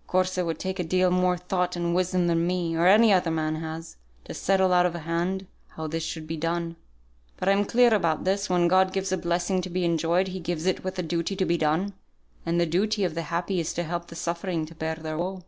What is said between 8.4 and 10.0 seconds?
when God gives a blessing to be